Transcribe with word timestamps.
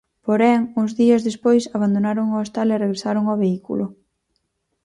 Porén, 0.25 0.59
uns 0.79 0.91
días 1.01 1.25
despois 1.29 1.63
abandonaron 1.77 2.25
o 2.33 2.37
hostal 2.41 2.67
e 2.71 2.81
regresaron 2.83 3.25
ao 3.27 3.39
vehículo. 3.43 3.85